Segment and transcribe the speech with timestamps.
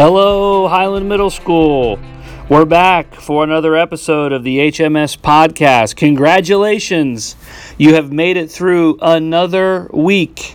[0.00, 1.98] Hello, Highland Middle School.
[2.48, 5.96] We're back for another episode of the HMS podcast.
[5.96, 7.34] Congratulations!
[7.78, 10.54] You have made it through another week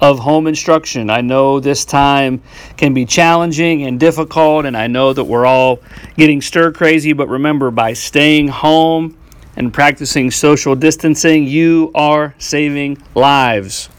[0.00, 1.10] of home instruction.
[1.10, 2.40] I know this time
[2.78, 5.80] can be challenging and difficult, and I know that we're all
[6.16, 9.18] getting stir crazy, but remember, by staying home
[9.54, 13.90] and practicing social distancing, you are saving lives.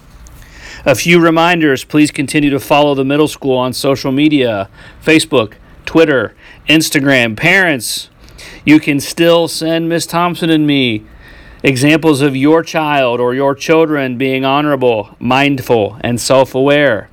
[0.85, 4.70] A few reminders please continue to follow the middle school on social media
[5.03, 6.33] Facebook, Twitter,
[6.70, 7.35] Instagram.
[7.35, 8.09] Parents,
[8.63, 11.03] you can still send Miss Thompson and me
[11.63, 17.09] examples of your child or your children being honorable, mindful, and self aware.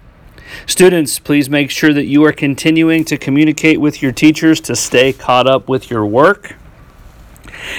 [0.66, 5.12] Students, please make sure that you are continuing to communicate with your teachers to stay
[5.12, 6.54] caught up with your work.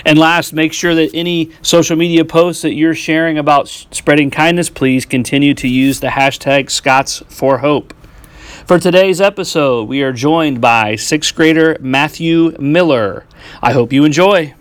[0.06, 4.70] And last, make sure that any social media posts that you're sharing about spreading kindness,
[4.70, 7.94] please continue to use the hashtag Scots for Hope.
[8.66, 13.26] For today's episode, we are joined by sixth grader Matthew Miller.
[13.62, 14.56] I hope you enjoy.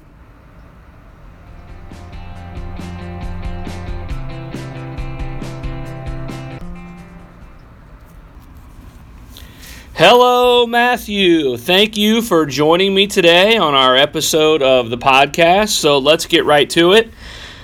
[9.99, 11.57] Hello, Matthew.
[11.57, 15.71] Thank you for joining me today on our episode of the podcast.
[15.71, 17.11] So let's get right to it.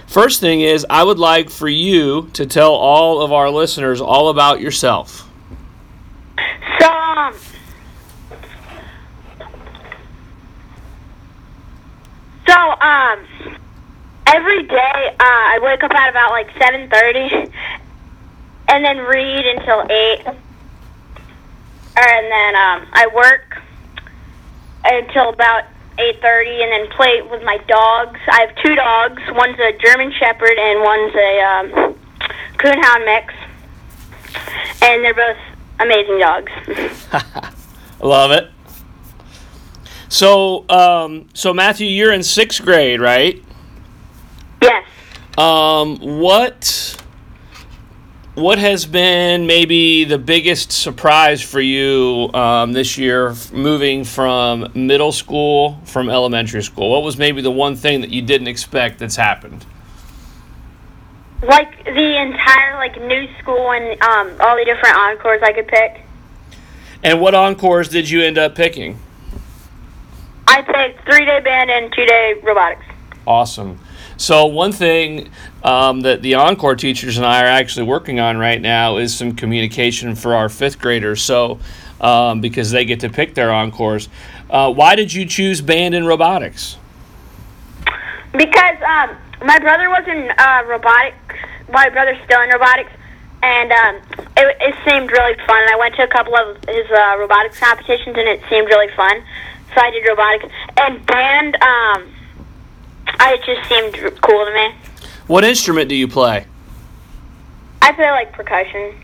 [0.06, 4.30] First thing is, I would like for you to tell all of our listeners all
[4.30, 5.28] about yourself.
[6.80, 7.34] So, um,
[12.46, 13.26] so, um,
[14.26, 17.52] every day, uh, I wake up at about like 7.30
[18.68, 20.41] and then read until 8
[21.96, 23.58] and then um, I work
[24.84, 25.64] until about
[25.98, 28.18] 8:30, and then play with my dogs.
[28.28, 29.22] I have two dogs.
[29.30, 31.94] One's a German Shepherd, and one's a um,
[32.58, 33.34] Coonhound mix,
[34.82, 35.36] and they're both
[35.80, 36.52] amazing dogs.
[38.00, 38.50] Love it.
[40.08, 43.42] So, um, so Matthew, you're in sixth grade, right?
[44.60, 44.86] Yes.
[45.38, 47.01] Um, what
[48.34, 55.12] what has been maybe the biggest surprise for you um, this year moving from middle
[55.12, 56.90] school from elementary school?
[56.90, 59.66] What was maybe the one thing that you didn't expect that's happened?
[61.42, 66.00] Like the entire like new school and um, all the different encores i could pick.
[67.02, 68.98] And what encores did you end up picking?
[70.46, 72.84] I picked three day band and two day robotics.
[73.26, 73.78] Awesome
[74.22, 75.30] so one thing
[75.64, 79.34] um, that the Encore teachers and I are actually working on right now is some
[79.34, 81.20] communication for our fifth graders.
[81.20, 81.58] So
[82.00, 84.08] um, because they get to pick their encores,
[84.48, 86.76] uh, why did you choose band and robotics?
[88.30, 91.16] Because um, my brother was in uh, robotics.
[91.72, 92.92] My brother's still in robotics,
[93.42, 93.96] and um,
[94.36, 95.68] it, it seemed really fun.
[95.68, 99.20] I went to a couple of his uh, robotics competitions, and it seemed really fun.
[99.74, 100.46] So I did robotics
[100.76, 101.56] and band.
[101.60, 102.21] Um,
[103.20, 104.74] it just seemed cool to me.
[105.26, 106.46] What instrument do you play?
[107.80, 108.94] I play like percussion.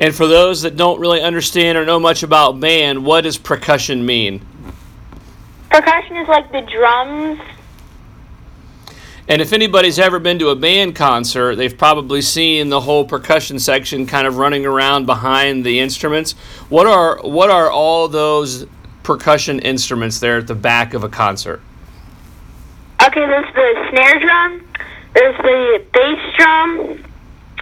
[0.00, 4.04] And for those that don't really understand or know much about band, what does percussion
[4.04, 4.44] mean?
[5.70, 7.40] Percussion is like the drums.
[9.28, 13.58] And if anybody's ever been to a band concert, they've probably seen the whole percussion
[13.58, 16.32] section kind of running around behind the instruments.
[16.68, 18.66] What are what are all those
[19.04, 21.62] percussion instruments there at the back of a concert?
[23.04, 24.64] Okay, there's the snare drum,
[25.14, 27.04] there's the bass drum,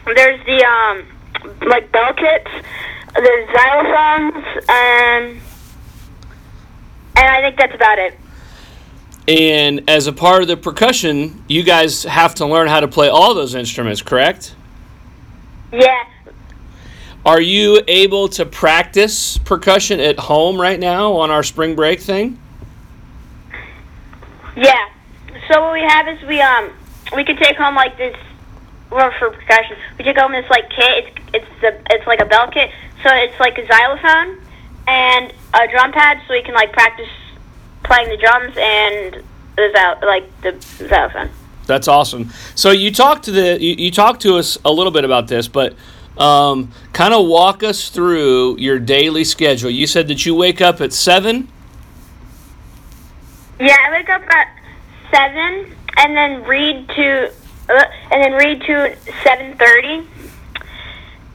[0.05, 1.06] there's the um
[1.67, 2.51] like bell kits,
[3.15, 5.41] there's xylophones, and
[7.17, 8.19] and I think that's about it.
[9.29, 13.09] And as a part of the percussion, you guys have to learn how to play
[13.09, 14.55] all those instruments, correct?
[15.73, 16.05] Yeah.
[17.25, 22.39] Are you able to practice percussion at home right now on our spring break thing?
[24.56, 24.89] Yeah.
[25.50, 26.71] So what we have is we um
[27.16, 28.16] we could take home like this
[28.91, 29.76] well for percussion.
[29.99, 31.05] We take home this like kit.
[31.05, 32.70] It's it's the it's like a bell kit.
[33.02, 34.41] So it's like a xylophone
[34.87, 37.08] and a drum pad, so we can like practice
[37.82, 39.25] playing the drums and
[39.56, 41.31] the xyl- like the xylophone.
[41.67, 42.31] That's awesome.
[42.55, 45.49] So you talked to the you, you talked to us a little bit about this,
[45.49, 45.75] but
[46.17, 49.70] um, kind of walk us through your daily schedule.
[49.70, 51.49] You said that you wake up at seven.
[53.58, 54.60] Yeah, I wake up at
[55.11, 57.33] seven and then read to
[57.69, 60.07] uh, and then read to seven thirty,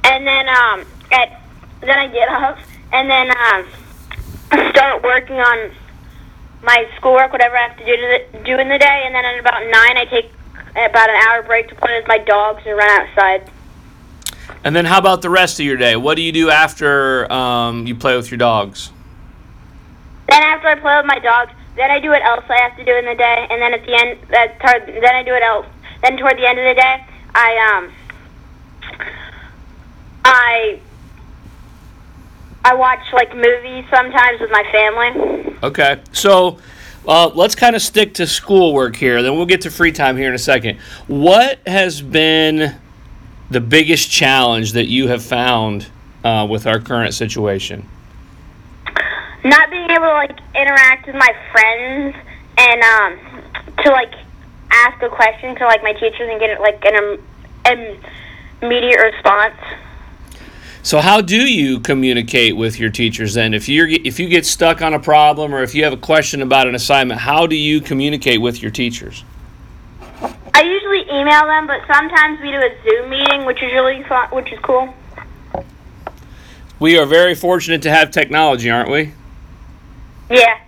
[0.04, 1.42] and then um at
[1.81, 2.57] then I get up
[2.92, 5.72] and then um start working on
[6.63, 9.24] my schoolwork, whatever I have to do to the, do in the day, and then
[9.24, 10.31] at about nine I take
[10.72, 13.51] about an hour break to play with my dogs and run outside.
[14.63, 15.95] And then how about the rest of your day?
[15.95, 18.92] What do you do after um, you play with your dogs?
[20.27, 22.86] Then after I play with my dogs, then I do what else I have to
[22.86, 25.68] do in the day, and then at the end, uh, then I do what else.
[26.01, 27.92] Then toward the end of the day, I um,
[30.24, 30.80] I
[32.63, 35.56] I watch like movies sometimes with my family.
[35.63, 36.01] Okay.
[36.12, 36.60] So
[37.07, 39.22] uh, let's kind of stick to schoolwork here.
[39.22, 40.80] Then we'll get to free time here in a second.
[41.07, 42.75] What has been
[43.51, 45.88] the biggest challenge that you have found
[46.24, 47.88] uh, with our current situation?
[49.45, 52.15] Not being able to like interact with my friends
[52.57, 54.12] and um, to like
[54.71, 57.19] ask a question to like my teachers and get like an,
[57.65, 57.97] an
[58.63, 59.56] immediate response.
[60.81, 63.53] So how do you communicate with your teachers then?
[63.53, 66.41] If you if you get stuck on a problem or if you have a question
[66.41, 69.24] about an assignment, how do you communicate with your teachers?
[70.53, 74.30] I usually email them, but sometimes we do a Zoom meeting, which is really fun,
[74.30, 74.94] which is cool.
[76.80, 79.13] We are very fortunate to have technology, aren't we?
[80.30, 80.60] Yeah.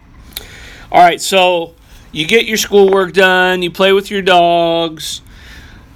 [0.92, 1.74] All right, so
[2.12, 5.22] you get your schoolwork done, you play with your dogs,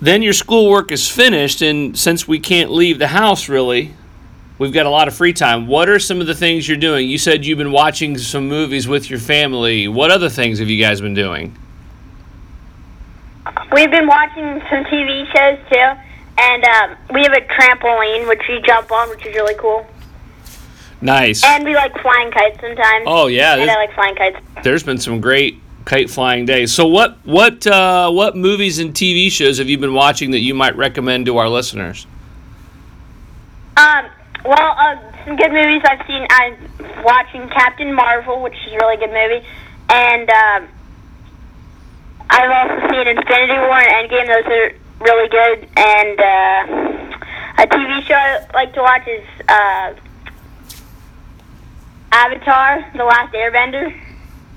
[0.02, 3.94] then your schoolwork is finished, and since we can't leave the house really,
[4.58, 5.68] we've got a lot of free time.
[5.68, 7.08] What are some of the things you're doing?
[7.10, 9.88] You said you've been watching some movies with your family.
[9.88, 11.56] What other things have you guys been doing?
[13.72, 16.02] We've been watching some TV shows too,
[16.38, 19.86] and um, we have a trampoline which we jump on, which is really cool.
[21.02, 21.44] Nice.
[21.44, 23.06] And we like flying kites sometimes.
[23.08, 24.38] Oh yeah, and I like flying kites.
[24.64, 26.72] there's been some great kite flying days.
[26.74, 30.54] So what what uh, what movies and TV shows have you been watching that you
[30.54, 32.06] might recommend to our listeners?
[33.78, 34.06] Um,
[34.46, 36.28] well, uh, some good movies I've seen.
[36.30, 39.46] I'm watching Captain Marvel, which is a really good movie,
[39.90, 40.68] and um,
[42.30, 44.28] I've also seen Infinity War and Endgame.
[44.28, 45.68] Those are really good.
[45.76, 49.94] And uh, a TV show I like to watch is uh,
[52.12, 54.00] Avatar: The Last Airbender.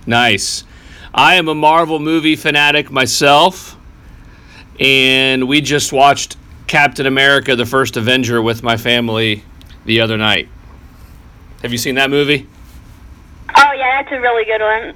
[0.07, 0.65] Nice.
[1.15, 3.77] I am a Marvel movie fanatic myself,
[4.81, 6.37] and we just watched
[6.67, 9.45] Captain America: The First Avenger with my family
[9.85, 10.49] the other night.
[11.63, 12.47] Have you seen that movie?
[13.57, 14.95] Oh yeah, that's a really good one.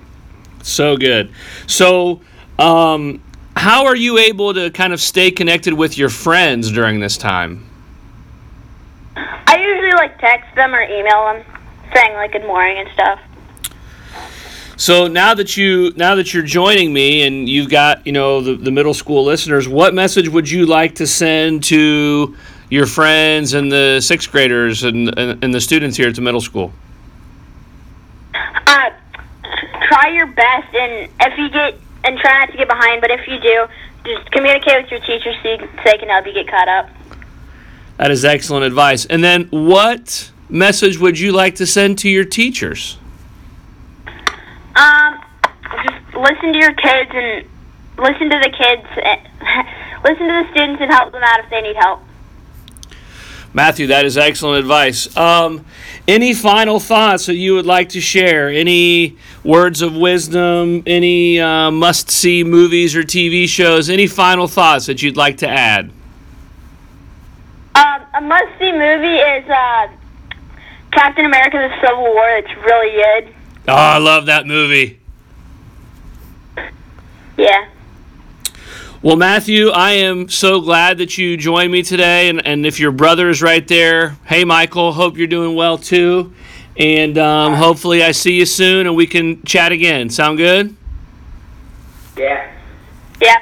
[0.63, 1.33] So good.
[1.67, 2.21] So,
[2.59, 3.23] um,
[3.57, 7.69] how are you able to kind of stay connected with your friends during this time?
[9.17, 11.45] I usually like text them or email them,
[11.95, 13.21] saying like good morning and stuff.
[14.77, 18.55] So now that you now that you're joining me and you've got you know the,
[18.55, 22.37] the middle school listeners, what message would you like to send to
[22.71, 26.41] your friends and the sixth graders and, and, and the students here at the middle
[26.41, 26.73] school?
[28.35, 28.91] Uh,
[29.89, 31.75] try your best, and if you get
[32.05, 33.01] and try not to get behind.
[33.01, 33.67] But if you do,
[34.05, 36.89] just communicate with your teacher so, you, so they can help you get caught up.
[37.97, 39.07] That is excellent advice.
[39.07, 42.99] And then, what message would you like to send to your teachers?
[44.77, 45.21] Um,
[45.83, 47.47] just listen to your kids and
[47.99, 48.87] listen to the kids.
[50.05, 52.01] Listen to the students and help them out if they need help.
[53.53, 55.15] Matthew, that is excellent advice.
[55.17, 55.65] Um,
[56.07, 58.49] any final thoughts that you would like to share?
[58.49, 60.83] Any words of wisdom?
[60.87, 63.91] Any uh, must see movies or TV shows?
[63.91, 65.91] Any final thoughts that you'd like to add?
[67.75, 69.89] Um, a must-see movie is uh,
[70.99, 72.29] Captain America: The Civil War.
[72.39, 73.35] It's really good.
[73.69, 74.99] Oh, I love that movie.
[77.37, 77.69] Yeah.
[79.01, 82.29] Well, Matthew, I am so glad that you joined me today.
[82.29, 86.35] And, and if your brother is right there, hey, Michael, hope you're doing well too.
[86.77, 90.11] And um, hopefully, I see you soon and we can chat again.
[90.11, 90.75] Sound good?
[92.17, 92.51] Yeah.
[93.21, 93.37] Yeah.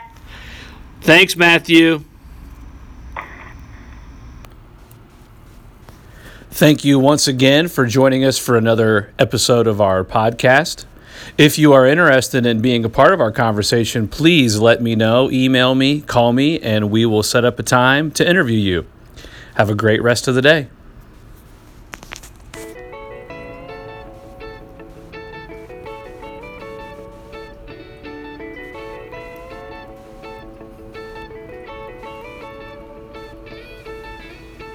[1.00, 2.04] Thanks, Matthew.
[6.56, 10.86] Thank you once again for joining us for another episode of our podcast.
[11.36, 15.30] If you are interested in being a part of our conversation, please let me know,
[15.30, 18.86] email me, call me, and we will set up a time to interview you.
[19.56, 20.68] Have a great rest of the day.